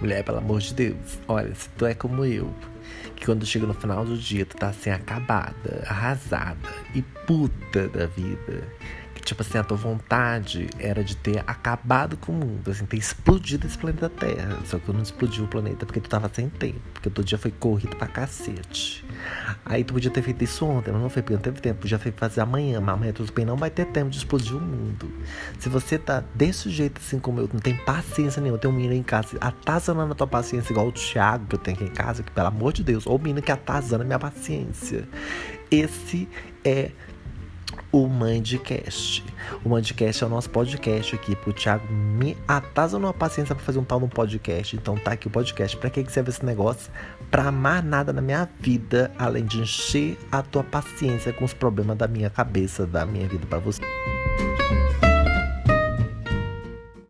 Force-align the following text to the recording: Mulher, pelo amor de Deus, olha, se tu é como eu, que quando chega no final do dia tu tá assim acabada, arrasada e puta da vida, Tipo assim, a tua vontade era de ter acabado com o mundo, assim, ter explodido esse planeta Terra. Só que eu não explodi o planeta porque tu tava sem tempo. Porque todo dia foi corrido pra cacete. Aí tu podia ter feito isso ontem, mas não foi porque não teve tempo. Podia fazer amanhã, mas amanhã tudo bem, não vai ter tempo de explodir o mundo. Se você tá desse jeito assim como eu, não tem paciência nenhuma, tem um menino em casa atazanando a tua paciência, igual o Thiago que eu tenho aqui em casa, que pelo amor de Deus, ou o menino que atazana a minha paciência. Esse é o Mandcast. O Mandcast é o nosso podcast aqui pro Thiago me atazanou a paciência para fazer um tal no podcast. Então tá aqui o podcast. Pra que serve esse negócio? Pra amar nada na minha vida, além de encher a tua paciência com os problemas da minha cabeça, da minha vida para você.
Mulher, 0.00 0.22
pelo 0.22 0.38
amor 0.38 0.60
de 0.60 0.74
Deus, 0.74 1.18
olha, 1.26 1.54
se 1.54 1.68
tu 1.70 1.84
é 1.84 1.94
como 1.94 2.24
eu, 2.24 2.52
que 3.16 3.26
quando 3.26 3.44
chega 3.44 3.66
no 3.66 3.74
final 3.74 4.04
do 4.04 4.16
dia 4.16 4.46
tu 4.46 4.56
tá 4.56 4.68
assim 4.68 4.90
acabada, 4.90 5.84
arrasada 5.86 6.56
e 6.94 7.02
puta 7.02 7.88
da 7.88 8.06
vida, 8.06 8.62
Tipo 9.28 9.42
assim, 9.42 9.58
a 9.58 9.62
tua 9.62 9.76
vontade 9.76 10.70
era 10.78 11.04
de 11.04 11.14
ter 11.14 11.44
acabado 11.46 12.16
com 12.16 12.32
o 12.32 12.34
mundo, 12.34 12.70
assim, 12.70 12.86
ter 12.86 12.96
explodido 12.96 13.66
esse 13.66 13.76
planeta 13.76 14.08
Terra. 14.08 14.56
Só 14.64 14.78
que 14.78 14.88
eu 14.88 14.94
não 14.94 15.02
explodi 15.02 15.42
o 15.42 15.46
planeta 15.46 15.84
porque 15.84 16.00
tu 16.00 16.08
tava 16.08 16.30
sem 16.32 16.48
tempo. 16.48 16.80
Porque 16.94 17.10
todo 17.10 17.26
dia 17.26 17.36
foi 17.36 17.50
corrido 17.50 17.94
pra 17.94 18.06
cacete. 18.06 19.04
Aí 19.66 19.84
tu 19.84 19.92
podia 19.92 20.10
ter 20.10 20.22
feito 20.22 20.42
isso 20.42 20.64
ontem, 20.64 20.92
mas 20.92 21.02
não 21.02 21.10
foi 21.10 21.20
porque 21.20 21.34
não 21.34 21.42
teve 21.42 21.60
tempo. 21.60 21.80
Podia 21.80 21.98
fazer 21.98 22.40
amanhã, 22.40 22.80
mas 22.80 22.94
amanhã 22.94 23.12
tudo 23.12 23.30
bem, 23.30 23.44
não 23.44 23.54
vai 23.54 23.68
ter 23.68 23.84
tempo 23.88 24.08
de 24.08 24.16
explodir 24.16 24.56
o 24.56 24.60
mundo. 24.62 25.12
Se 25.58 25.68
você 25.68 25.98
tá 25.98 26.24
desse 26.34 26.70
jeito 26.70 26.98
assim 26.98 27.18
como 27.18 27.40
eu, 27.40 27.50
não 27.52 27.60
tem 27.60 27.76
paciência 27.76 28.40
nenhuma, 28.40 28.58
tem 28.58 28.70
um 28.70 28.74
menino 28.74 28.94
em 28.94 29.02
casa 29.02 29.36
atazanando 29.42 30.12
a 30.12 30.14
tua 30.14 30.26
paciência, 30.26 30.72
igual 30.72 30.88
o 30.88 30.92
Thiago 30.92 31.44
que 31.48 31.54
eu 31.54 31.58
tenho 31.58 31.76
aqui 31.76 31.84
em 31.84 31.92
casa, 31.92 32.22
que 32.22 32.32
pelo 32.32 32.46
amor 32.46 32.72
de 32.72 32.82
Deus, 32.82 33.06
ou 33.06 33.16
o 33.16 33.18
menino 33.18 33.42
que 33.42 33.52
atazana 33.52 34.04
a 34.04 34.06
minha 34.06 34.18
paciência. 34.18 35.06
Esse 35.70 36.26
é 36.64 36.92
o 37.90 38.06
Mandcast. 38.06 39.24
O 39.64 39.68
Mandcast 39.68 40.22
é 40.22 40.26
o 40.26 40.30
nosso 40.30 40.50
podcast 40.50 41.14
aqui 41.14 41.34
pro 41.36 41.52
Thiago 41.52 41.86
me 41.92 42.36
atazanou 42.46 43.10
a 43.10 43.14
paciência 43.14 43.54
para 43.54 43.64
fazer 43.64 43.78
um 43.78 43.84
tal 43.84 44.00
no 44.00 44.08
podcast. 44.08 44.76
Então 44.76 44.96
tá 44.96 45.12
aqui 45.12 45.26
o 45.26 45.30
podcast. 45.30 45.76
Pra 45.76 45.90
que 45.90 46.04
serve 46.10 46.30
esse 46.30 46.44
negócio? 46.44 46.90
Pra 47.30 47.44
amar 47.48 47.82
nada 47.82 48.12
na 48.12 48.20
minha 48.20 48.48
vida, 48.60 49.10
além 49.18 49.44
de 49.44 49.60
encher 49.60 50.18
a 50.30 50.42
tua 50.42 50.64
paciência 50.64 51.32
com 51.32 51.44
os 51.44 51.54
problemas 51.54 51.96
da 51.96 52.06
minha 52.06 52.30
cabeça, 52.30 52.86
da 52.86 53.06
minha 53.06 53.26
vida 53.26 53.46
para 53.46 53.58
você. 53.58 53.82